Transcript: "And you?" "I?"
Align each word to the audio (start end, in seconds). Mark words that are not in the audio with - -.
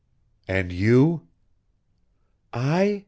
"And 0.47 0.71
you?" 0.71 1.27
"I?" 2.51 2.99